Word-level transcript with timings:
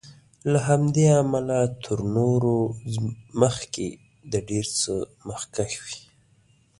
له 0.51 0.59
همدې 0.67 1.05
امله 1.21 1.57
تر 1.83 1.99
نورو 2.15 2.57
مخکې 3.41 3.87
د 4.31 4.33
ډېر 4.49 4.65
څه 4.79 4.93
مخکښ 5.29 5.71
وي. 5.85 6.01